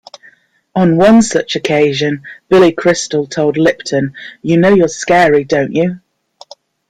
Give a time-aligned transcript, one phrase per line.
[0.75, 5.99] On one such occasion, Billy Crystal told Lipton, You know you're scary, don't you?